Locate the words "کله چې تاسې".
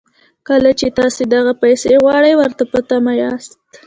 0.47-1.23